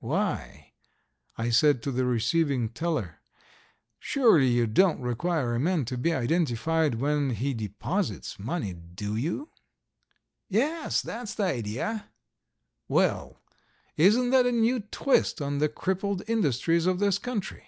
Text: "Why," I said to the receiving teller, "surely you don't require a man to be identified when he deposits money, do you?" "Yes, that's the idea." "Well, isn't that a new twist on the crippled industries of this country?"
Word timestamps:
"Why," 0.00 0.72
I 1.36 1.50
said 1.50 1.82
to 1.82 1.92
the 1.92 2.06
receiving 2.06 2.70
teller, 2.70 3.20
"surely 3.98 4.48
you 4.48 4.66
don't 4.66 5.02
require 5.02 5.54
a 5.54 5.60
man 5.60 5.84
to 5.84 5.98
be 5.98 6.14
identified 6.14 6.94
when 6.94 7.28
he 7.34 7.52
deposits 7.52 8.38
money, 8.38 8.72
do 8.72 9.16
you?" 9.16 9.50
"Yes, 10.48 11.02
that's 11.02 11.34
the 11.34 11.42
idea." 11.44 12.08
"Well, 12.88 13.36
isn't 13.98 14.30
that 14.30 14.46
a 14.46 14.52
new 14.52 14.80
twist 14.80 15.42
on 15.42 15.58
the 15.58 15.68
crippled 15.68 16.22
industries 16.26 16.86
of 16.86 16.98
this 16.98 17.18
country?" 17.18 17.66